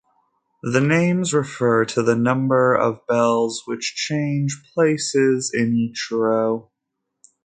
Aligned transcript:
The 0.63 0.81
names 0.81 1.31
refer 1.31 1.85
to 1.85 2.01
the 2.01 2.15
number 2.15 2.73
of 2.73 3.05
bells 3.05 3.61
which 3.67 3.93
change 3.93 4.63
places 4.73 5.51
in 5.53 5.75
each 5.75 6.09
row. 6.11 6.71